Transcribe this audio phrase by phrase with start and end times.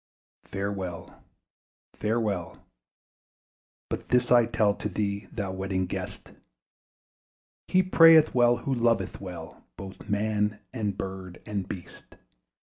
[0.45, 1.21] Farewell,
[1.93, 2.65] farewell!
[3.87, 6.31] but this I tell To thee, thou Wedding Guest!
[7.67, 12.15] He prayeth well, who loveth well Both man and bird and beast.